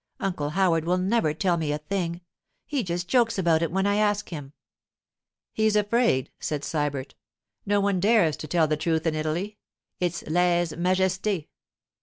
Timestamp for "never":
0.97-1.31